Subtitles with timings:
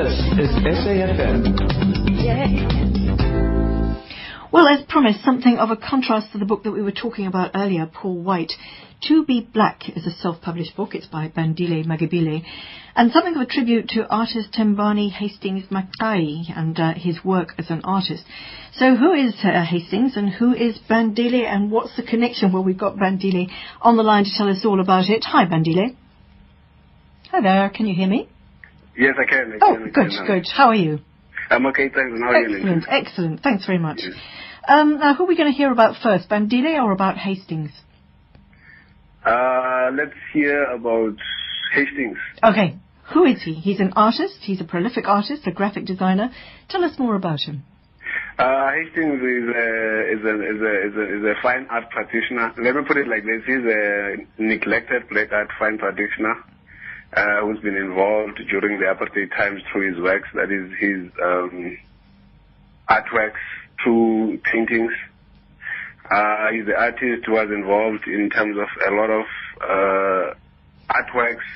[0.00, 1.44] This is SAFM.
[4.50, 7.50] Well, as promised, something of a contrast to the book that we were talking about
[7.54, 8.54] earlier, Paul White.
[9.08, 10.94] To Be Black is a self-published book.
[10.94, 12.42] It's by Bandile Magabile.
[12.96, 17.68] And something of a tribute to artist Tembani Hastings Makai and uh, his work as
[17.68, 18.24] an artist.
[18.72, 22.54] So who is uh, Hastings and who is Bandile and what's the connection?
[22.54, 23.50] Well, we've got Bandile
[23.82, 25.24] on the line to tell us all about it.
[25.26, 25.94] Hi, Bandile.
[27.32, 27.68] Hi there.
[27.68, 28.30] Can you hear me?
[29.00, 29.52] Yes, I can.
[29.54, 30.26] I Oh, can, good, can.
[30.26, 30.46] good.
[30.54, 30.98] How are you?
[31.48, 32.12] I'm okay, thanks.
[32.12, 32.56] And how are you?
[32.56, 33.42] Excellent, excellent.
[33.42, 34.00] Thanks very much.
[34.02, 34.12] Yes.
[34.68, 37.70] Um, now, who are we going to hear about first, Bandile or about Hastings?
[39.24, 41.16] Uh, let's hear about
[41.72, 42.18] Hastings.
[42.44, 42.76] Okay,
[43.14, 43.54] who is he?
[43.54, 44.36] He's an artist.
[44.42, 46.30] He's a prolific artist, a graphic designer.
[46.68, 47.64] Tell us more about him.
[48.38, 52.52] Uh, Hastings is a, is, a, is, a, is, a, is a fine art practitioner.
[52.62, 53.42] Let me put it like this.
[53.46, 56.34] He's a neglected black art fine practitioner
[57.16, 61.78] uh, who's been involved during the apartheid times through his works, that is his um,
[62.88, 63.42] artworks,
[63.82, 64.92] through paintings.
[66.10, 69.26] Uh, he's the artist who was involved in terms of a lot of
[69.62, 70.34] uh,
[70.90, 71.46] artworks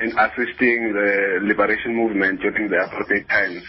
[0.00, 3.62] in assisting the liberation movement during the apartheid times.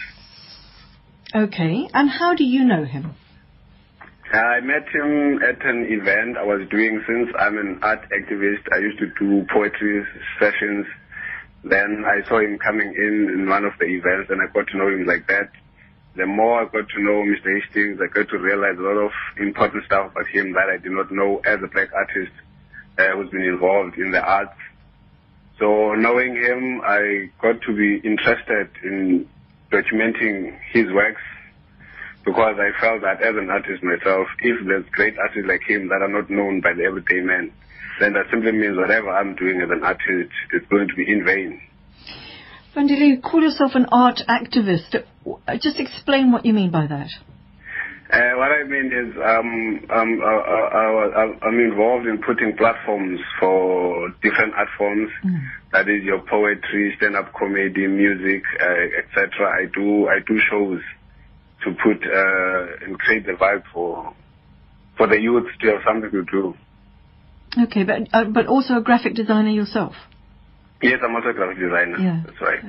[1.34, 3.14] Okay, and how do you know him?
[4.32, 8.64] I met him at an event I was doing since I'm an art activist.
[8.72, 10.04] I used to do poetry
[10.40, 10.86] sessions.
[11.64, 14.76] Then I saw him coming in in one of the events and I got to
[14.76, 15.50] know him like that.
[16.16, 17.60] The more I got to know Mr.
[17.60, 20.92] Hastings, I got to realize a lot of important stuff about him that I did
[20.92, 22.32] not know as a black artist
[22.98, 24.58] uh, who's been involved in the arts.
[25.58, 29.28] So knowing him, I got to be interested in
[29.70, 31.22] documenting his works
[32.24, 36.02] because I felt that as an artist myself, if there's great artists like him that
[36.02, 37.52] are not known by the everyday man,
[38.00, 41.24] then that simply means whatever I'm doing as an artist is going to be in
[41.24, 41.60] vain.
[42.74, 44.94] Bandile, you call yourself an art activist.
[44.96, 47.08] Uh, Just explain what you mean by that.
[48.12, 53.20] Uh, what I mean is um, um, uh, uh, uh, I'm involved in putting platforms
[53.40, 55.10] for different art forms.
[55.72, 59.48] That is your poetry, stand-up comedy, music, uh, etc.
[59.48, 60.80] I do I do shows
[61.64, 64.14] to put uh, and create the vibe for
[64.98, 66.54] for the youth to have something to do.
[67.58, 69.94] Okay, but uh, but also a graphic designer yourself.
[70.82, 71.98] Yes, I'm also a graphic designer.
[71.98, 72.22] Yeah.
[72.24, 72.60] That's right.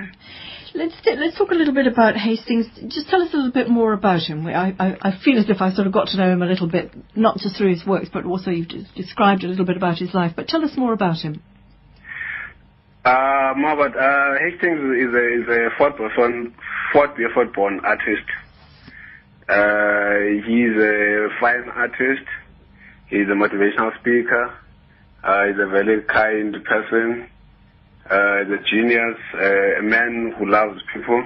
[0.75, 2.65] Let's let's talk a little bit about Hastings.
[2.87, 4.45] Just tell us a little bit more about him.
[4.47, 6.67] I, I, I feel as if I sort of got to know him a little
[6.67, 9.99] bit, not just through his works, but also you've des- described a little bit about
[9.99, 10.33] his life.
[10.35, 11.41] But tell us more about him.
[13.05, 16.55] Uh, more about uh, Hastings is a is a fourth person,
[16.91, 18.25] Fort Beaufort born artist.
[19.47, 22.25] Uh, he's a fine artist.
[23.07, 24.57] He's a motivational speaker.
[25.23, 27.29] Uh, he's a very kind person.
[28.09, 31.23] Uh, he's a genius, uh, a man who loves people.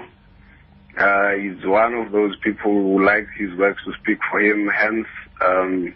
[1.00, 4.68] Uh, he's one of those people who likes his works to speak for him.
[4.68, 5.08] Hence,
[5.42, 5.94] um,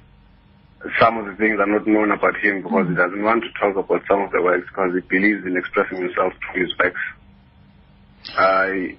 [1.00, 3.78] some of the things are not known about him because he doesn't want to talk
[3.78, 7.02] about some of the works because he believes in expressing himself through his works.
[8.36, 8.98] Uh, he,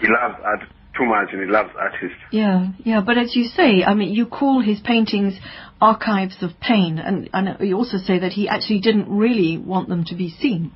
[0.00, 0.60] he loves art
[0.96, 2.16] too much and he loves artists.
[2.30, 3.00] Yeah, yeah.
[3.00, 5.34] But as you say, I mean, you call his paintings
[5.80, 10.04] archives of pain, and and you also say that he actually didn't really want them
[10.06, 10.72] to be seen.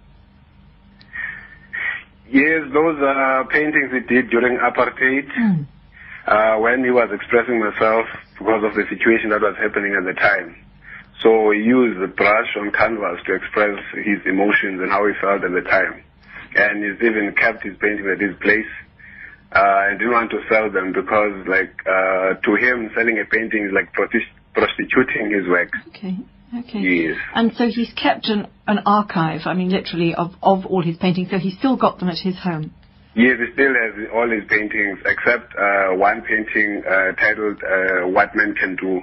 [2.30, 5.66] Yes, those are paintings he did during apartheid Mm.
[6.26, 8.04] uh, when he was expressing himself
[8.38, 10.54] because of the situation that was happening at the time.
[11.22, 15.42] So he used the brush on canvas to express his emotions and how he felt
[15.42, 16.04] at the time.
[16.54, 18.68] And he's even kept his paintings at his place.
[19.50, 23.64] Uh, and didn't want to sell them because, like, uh, to him, selling a painting
[23.64, 25.70] is like prosti- prostituting his work.
[25.88, 26.16] Okay.
[26.54, 26.80] Okay.
[26.80, 27.16] Yes.
[27.34, 31.30] And so he's kept an, an archive, I mean, literally, of, of all his paintings.
[31.30, 32.74] So he's still got them at his home.
[33.14, 38.34] Yes, he still has all his paintings except uh, one painting uh, titled uh, What
[38.34, 39.02] Men Can Do.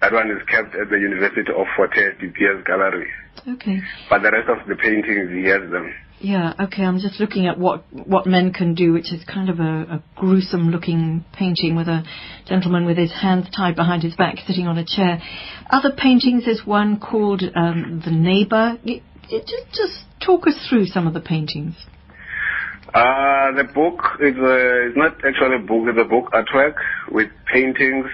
[0.00, 3.10] That one is kept at the University of Fort Hare, DPS Gallery.
[3.46, 3.80] Okay.
[4.08, 5.92] But the rest of the paintings, he has them.
[6.22, 9.58] Yeah, okay, I'm just looking at what, what men can do, which is kind of
[9.58, 12.04] a, a gruesome looking painting with a
[12.46, 15.22] gentleman with his hands tied behind his back sitting on a chair.
[15.70, 18.76] Other paintings, there's one called um, The Neighbour.
[18.84, 21.74] Just, just talk us through some of the paintings.
[22.92, 26.74] Uh, the book is, a, is not actually a book, it's a book artwork
[27.10, 28.06] with paintings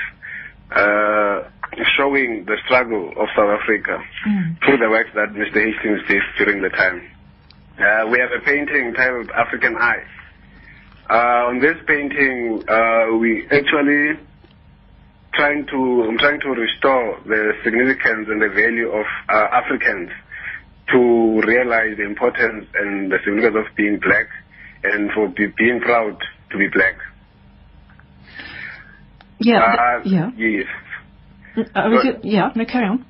[0.70, 1.42] uh,
[1.98, 3.98] showing the struggle of South Africa
[4.64, 5.58] through the work that Mr.
[5.58, 7.02] Hastings did during the time.
[7.78, 10.06] Uh, we have a painting titled African Eyes.
[11.10, 14.18] Uh, on this painting, uh, we actually
[15.34, 20.10] trying to I'm trying to restore the significance and the value of uh, Africans
[20.88, 24.26] to realize the importance and the significance of being black
[24.84, 26.16] and for be, being proud
[26.50, 26.94] to be black.
[29.38, 29.60] Yeah.
[29.62, 30.30] Uh, yeah.
[30.36, 30.66] Yes.
[31.58, 32.50] Uh, was but- it- yeah.
[32.54, 33.04] No, carry on.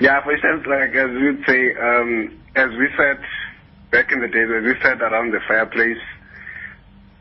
[0.00, 3.18] Yeah, for instance, like as we say, um, as we sat
[3.92, 6.00] back in the days, as we sat around the fireplace,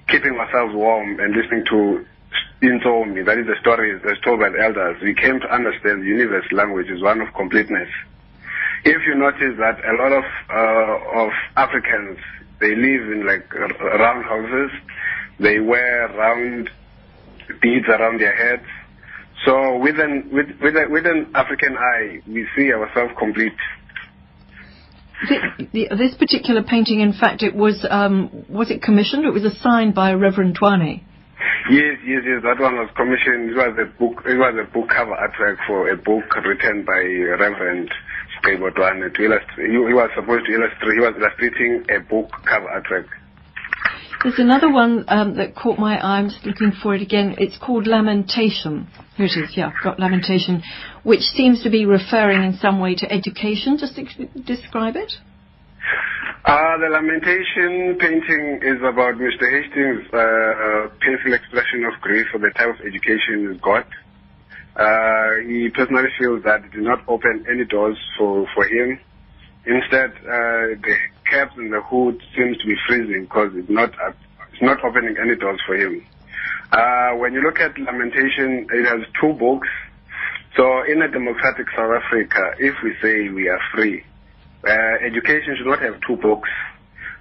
[0.08, 2.06] keeping ourselves warm and listening to
[2.64, 6.08] intsomi, that is the stories as told by the elders, we came to understand the
[6.08, 7.90] universe language is one of completeness.
[8.86, 12.18] If you notice that a lot of uh, of Africans
[12.60, 14.72] they live in like round houses,
[15.40, 16.70] they wear round
[17.62, 18.68] beads around their heads.
[19.46, 23.54] So with an with with, a, with an African eye, we see ourselves complete.
[25.74, 29.26] This particular painting, in fact, it was um, was it commissioned?
[29.26, 31.04] It was assigned by Reverend Dwane.
[31.70, 32.42] Yes, yes, yes.
[32.44, 33.52] That one was commissioned.
[33.52, 34.24] It was a book.
[34.26, 37.02] It was a book cover artwork for a book written by
[37.38, 37.90] Reverend
[38.34, 39.70] Sigqibo Dwane to illustrate.
[39.70, 40.94] He was supposed to illustrate.
[40.94, 43.08] He was illustrating a book cover artwork.
[44.24, 46.20] There's another one um, that caught my eye.
[46.20, 47.36] I'm just looking for it again.
[47.40, 48.88] It's called Lamentation.
[49.16, 49.58] Here it is.
[49.58, 50.62] Yeah, I've got Lamentation,
[51.02, 53.80] which seems to be referring in some way to education.
[53.80, 54.14] Just ex-
[54.46, 55.14] describe it.
[56.46, 59.46] Uh, the lamentation painting is about Mr.
[59.46, 63.86] Hastings' uh, painful expression of grief for the type of education he's got.
[64.76, 69.00] Uh, he personally feels that it did not open any doors for, for him.
[69.66, 70.96] Instead, uh, the
[71.32, 74.16] caps and the hood seems to be freezing because it's not up,
[74.52, 76.06] it's not opening any doors for him.
[76.72, 79.68] Uh, when you look at lamentation, it has two books.
[80.56, 84.04] So in a democratic South Africa, if we say we are free,
[84.68, 86.50] uh, education should not have two books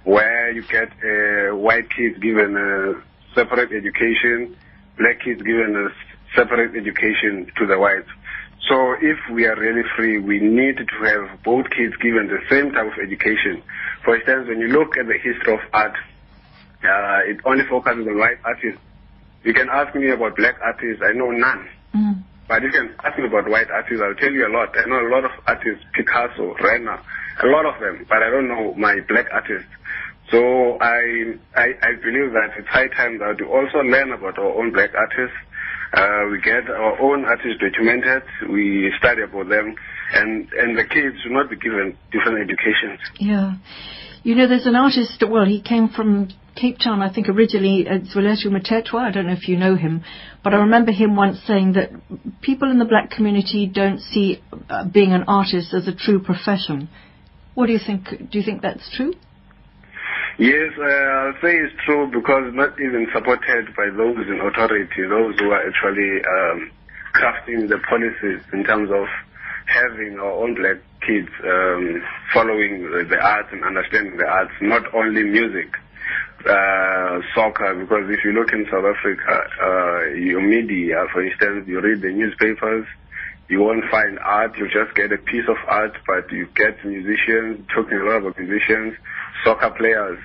[0.03, 3.01] where you get uh, white kids given a
[3.33, 4.55] separate education,
[4.97, 5.89] black kids given a
[6.35, 8.09] separate education to the whites.
[8.69, 12.71] So if we are really free, we need to have both kids given the same
[12.71, 13.63] type of education.
[14.05, 15.95] For instance, when you look at the history of art,
[16.83, 18.79] uh, it only focuses on white artists.
[19.43, 21.67] You can ask me about black artists, I know none.
[21.95, 22.23] Mm.
[22.47, 24.69] But you can ask me about white artists, I'll tell you a lot.
[24.77, 27.01] I know a lot of artists, Picasso, Rena,
[27.41, 29.69] a lot of them, but I don't know my black artists.
[30.29, 34.53] So I, I, I believe that it's high time that we also learn about our
[34.59, 35.35] own black artists.
[35.93, 39.75] Uh, we get our own artists documented, we study about them,
[40.13, 42.99] and, and the kids should not be given different educations.
[43.19, 43.55] Yeah.
[44.23, 47.99] You know, there's an artist, well, he came from Cape Town, I think originally, uh,
[47.99, 48.99] Zwelethu Mthethwa.
[48.99, 50.03] I don't know if you know him,
[50.43, 51.89] but I remember him once saying that
[52.41, 56.89] people in the black community don't see uh, being an artist as a true profession.
[57.53, 58.05] What do you think?
[58.31, 59.13] Do you think that's true?
[60.37, 65.37] Yes, uh, I'll say it's true because not even supported by those in authority, those
[65.39, 66.71] who are actually um,
[67.13, 69.07] crafting the policies in terms of
[69.65, 75.23] having our own black kids um, following the, arts and understanding the arts, not only
[75.23, 75.75] music,
[76.47, 81.79] uh, soccer, because if you look in South Africa, uh, your media, for instance, you
[81.81, 82.85] read the newspapers,
[83.51, 87.67] you won't find art, you just get a piece of art, but you get musicians,
[87.75, 88.95] talking a lot about musicians,
[89.43, 90.17] soccer players.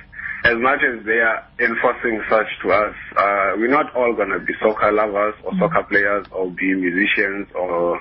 [0.44, 4.38] As much as they are enforcing such to us, uh, we're not all going to
[4.38, 8.00] be soccer lovers or soccer players or be musicians or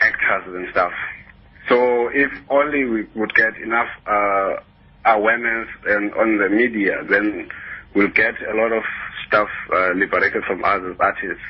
[0.00, 0.92] actors and stuff.
[1.68, 4.56] So if only we would get enough uh,
[5.06, 7.48] awareness and on the media, then
[7.94, 8.82] we'll get a lot of
[9.28, 11.44] stuff uh, liberated from us as artists.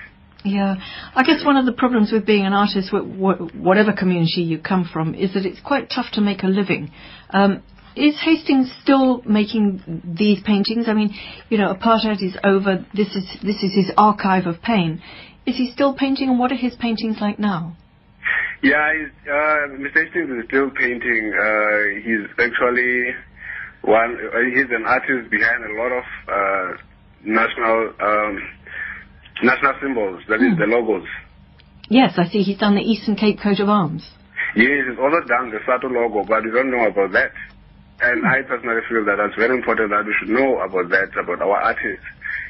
[0.44, 0.76] Yeah,
[1.14, 4.58] I guess one of the problems with being an artist, wh- wh- whatever community you
[4.58, 6.90] come from, is that it's quite tough to make a living.
[7.28, 7.62] Um,
[7.96, 10.88] is Hastings still making these paintings?
[10.88, 11.14] I mean,
[11.48, 12.86] you know, apartheid is over.
[12.94, 15.02] This is this is his archive of pain.
[15.44, 17.76] Is he still painting, and what are his paintings like now?
[18.62, 20.04] Yeah, uh, Mr.
[20.04, 21.34] Hastings is still painting.
[21.34, 23.14] Uh, he's actually
[23.82, 24.16] one.
[24.16, 26.82] Uh, he's an artist behind a lot of uh,
[27.24, 28.38] national um,
[29.42, 30.22] national symbols.
[30.28, 30.60] That is Hmm.
[30.60, 31.06] the logos.
[31.88, 32.42] Yes, I see.
[32.42, 34.08] He's done the Eastern Cape coat of arms.
[34.54, 37.32] Yes, he's also done the SATO logo, but we don't know about that.
[38.02, 41.42] And I personally feel that it's very important that we should know about that, about
[41.42, 42.04] our artists.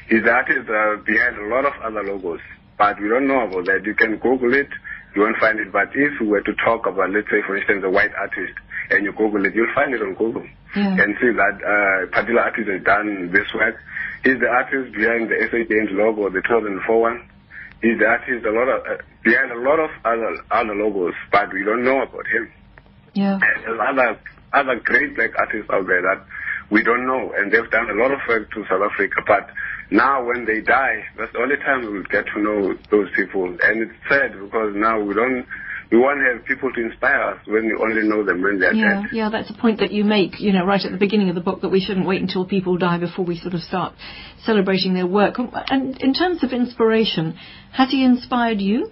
[0.07, 2.39] He's the artist uh, behind a lot of other logos,
[2.77, 3.83] but we don't know about that.
[3.85, 4.69] You can Google it,
[5.15, 5.71] you won't find it.
[5.71, 8.53] But if we were to talk about, let's say, for instance, a white artist,
[8.91, 10.45] and you Google it, you'll find it on Google
[10.75, 10.95] Yeah.
[11.01, 13.75] and see that uh, particular artist has done this work.
[14.23, 17.27] He's the artist behind the SA Games logo, the 2004 one.
[17.81, 21.51] He's the artist a lot of, uh, behind a lot of other other logos, but
[21.53, 22.51] we don't know about him.
[23.13, 23.33] Yeah.
[23.41, 24.19] And there's other
[24.53, 26.23] other great black artists out there that
[26.69, 29.21] we don't know, and they've done a lot of work to South Africa.
[29.27, 29.49] But
[29.89, 33.45] now, when they die, that's the only time we will get to know those people.
[33.45, 35.45] And it's sad because now we don't
[35.91, 38.73] we want to have people to inspire us when we only know them when they're
[38.73, 39.09] Yeah, dead.
[39.11, 41.41] yeah, that's a point that you make, you know, right at the beginning of the
[41.41, 43.93] book that we shouldn't wait until people die before we sort of start
[44.43, 45.35] celebrating their work.
[45.37, 47.37] And in terms of inspiration,
[47.73, 48.89] has he inspired you?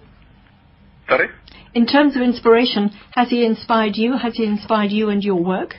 [1.08, 1.28] Sorry?
[1.72, 4.18] In terms of inspiration, has he inspired you?
[4.18, 5.76] Has he inspired you and your work?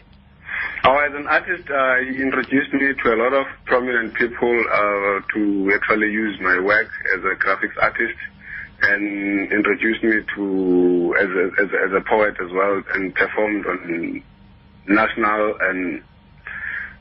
[0.83, 5.21] Oh, as an artist, uh, he introduced me to a lot of prominent people uh,
[5.35, 8.17] to actually use my work as a graphics artist
[8.83, 14.23] and introduced me to as a, as as a poet as well and performed on
[14.87, 16.03] national and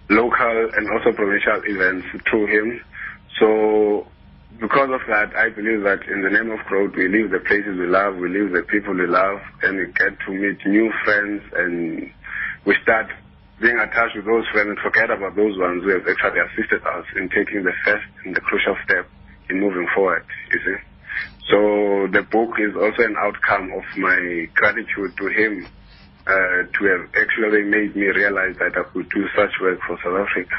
[0.08, 2.80] local and also provincial events through him.
[3.38, 4.06] So
[4.60, 7.78] because of that, I believe that in the name of growth, we leave the places
[7.78, 11.42] we love, we leave the people we love, and we get to meet new friends,
[11.56, 12.12] and
[12.66, 13.06] we start
[13.60, 17.04] being attached with those friends and forget about those ones who have actually assisted us
[17.16, 19.08] in taking the first and the crucial step
[19.48, 20.89] in moving forward, you see.
[21.50, 25.66] So the book is also an outcome of my gratitude to him
[26.26, 30.28] uh, to have actually made me realize that I could do such work for South
[30.28, 30.56] Africa.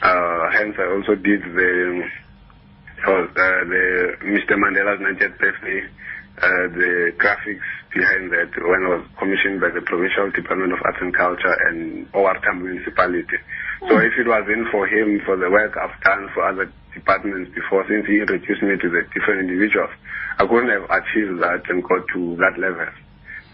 [0.00, 2.08] Uh, hence, I also did the
[3.02, 4.54] uh, the Mr.
[4.54, 5.82] Mandela's 90th birthday,
[6.38, 10.98] uh, the graphics behind that when I was commissioned by the Provincial Department of Arts
[11.00, 13.36] and Culture and OR Municipality.
[13.88, 17.84] So if it wasn't for him, for the work I've done for other departments before,
[17.88, 19.90] since he introduced me to the different individuals,
[20.38, 22.88] I couldn't have achieved that and got to that level.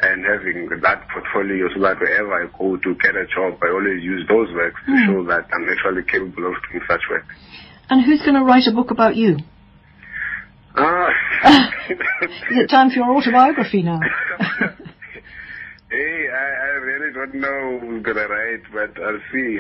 [0.01, 4.03] And having that portfolio so that wherever I go to get a job, I always
[4.03, 7.27] use those works to show that I'm actually capable of doing such work.
[7.91, 9.39] And who's going to write a book about you?
[10.77, 11.11] Ah.
[11.91, 11.99] Is
[12.51, 13.99] it time for your autobiography now?
[15.91, 19.59] hey, I, I really don't know who's gonna write, but I'll see.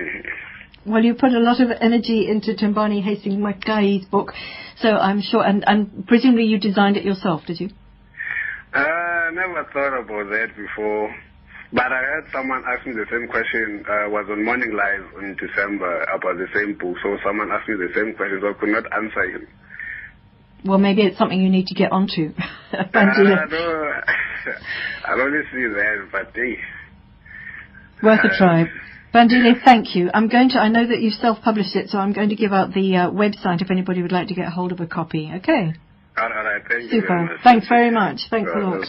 [0.88, 4.32] Well, you put a lot of energy into Tembani Hastings Makai's book,
[4.80, 7.68] so I'm sure, and, and presumably you designed it yourself, did you?
[8.74, 11.14] Uh, I never thought about that before.
[11.74, 15.36] But I heard someone ask me the same question, uh, was on Morning Live in
[15.36, 16.96] December about the same book.
[17.02, 19.46] So someone asked me the same question, so I could not answer him.
[20.64, 22.32] Well, maybe it's something you need to get onto.
[22.70, 23.92] Uh, no,
[25.06, 26.58] I'll only see that, but hey.
[28.02, 28.66] Worth a try.
[29.14, 30.10] Bandile, thank you.
[30.12, 32.74] I'm going to, I know that you've self-published it, so I'm going to give out
[32.74, 35.32] the uh, website if anybody would like to get hold of a copy.
[35.36, 35.72] Okay.
[36.18, 37.38] All right, thank Super.
[37.44, 38.22] Thanks very much.
[38.28, 38.84] Thanks a lot.